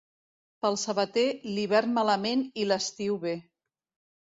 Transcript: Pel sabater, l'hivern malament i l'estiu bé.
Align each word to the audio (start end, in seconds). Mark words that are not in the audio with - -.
Pel 0.65 0.77
sabater, 0.83 1.25
l'hivern 1.51 1.95
malament 1.99 2.43
i 2.65 2.67
l'estiu 2.73 3.21
bé. 3.29 3.39